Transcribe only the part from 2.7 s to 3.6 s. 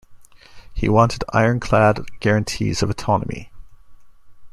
of autonomy'.